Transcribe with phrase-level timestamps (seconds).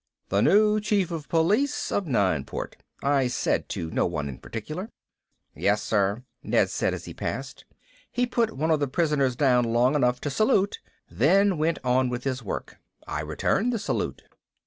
[0.29, 4.89] "The new Chief of Police of Nineport," I said to no one in particular.
[5.55, 7.65] "Yes, sir," Ned said as he passed.
[8.11, 12.23] He put one of the prisoners down long enough to salute, then went on with
[12.23, 12.77] his work.
[13.07, 14.23] I returned the salute.